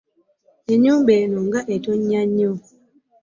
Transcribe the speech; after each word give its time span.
Ennyumba 0.73 1.11
enno 1.23 1.39
nga 1.47 1.61
etonya 1.75 2.21
nnyo. 2.27 2.51